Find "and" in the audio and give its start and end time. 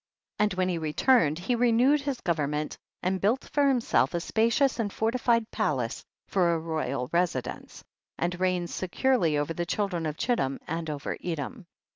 0.45-0.53, 3.03-3.21, 4.79-4.91, 8.17-8.39, 10.67-10.89